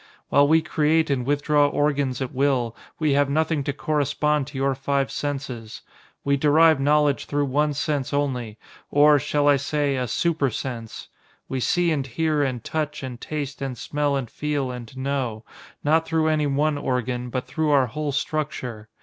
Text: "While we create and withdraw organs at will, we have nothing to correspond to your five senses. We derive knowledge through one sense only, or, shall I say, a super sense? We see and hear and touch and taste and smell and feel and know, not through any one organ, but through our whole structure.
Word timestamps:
"While 0.29 0.47
we 0.47 0.63
create 0.63 1.11
and 1.11 1.27
withdraw 1.27 1.67
organs 1.67 2.23
at 2.23 2.33
will, 2.33 2.75
we 2.97 3.11
have 3.13 3.29
nothing 3.29 3.63
to 3.65 3.71
correspond 3.71 4.47
to 4.47 4.57
your 4.57 4.73
five 4.73 5.11
senses. 5.11 5.83
We 6.23 6.37
derive 6.37 6.79
knowledge 6.79 7.25
through 7.25 7.45
one 7.45 7.75
sense 7.75 8.11
only, 8.11 8.57
or, 8.89 9.19
shall 9.19 9.47
I 9.47 9.57
say, 9.57 9.97
a 9.97 10.07
super 10.07 10.49
sense? 10.49 11.07
We 11.47 11.59
see 11.59 11.91
and 11.91 12.07
hear 12.07 12.41
and 12.41 12.63
touch 12.63 13.03
and 13.03 13.21
taste 13.21 13.61
and 13.61 13.77
smell 13.77 14.15
and 14.15 14.27
feel 14.27 14.71
and 14.71 14.97
know, 14.97 15.45
not 15.83 16.07
through 16.07 16.29
any 16.29 16.47
one 16.47 16.79
organ, 16.79 17.29
but 17.29 17.45
through 17.45 17.69
our 17.69 17.85
whole 17.85 18.11
structure. 18.11 18.89